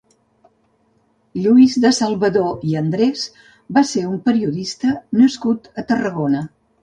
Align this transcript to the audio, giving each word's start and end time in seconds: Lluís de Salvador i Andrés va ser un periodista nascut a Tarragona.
Lluís 1.41 1.75
de 1.83 1.91
Salvador 1.97 2.63
i 2.71 2.73
Andrés 2.81 3.27
va 3.79 3.85
ser 3.91 4.05
un 4.13 4.17
periodista 4.29 4.97
nascut 5.21 5.69
a 5.83 5.85
Tarragona. 5.93 6.43